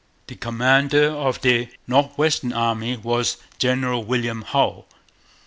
[0.25, 4.87] The commander of the north western army was General William Hull.